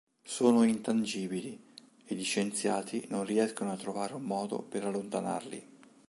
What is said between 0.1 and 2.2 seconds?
Sono intangibili e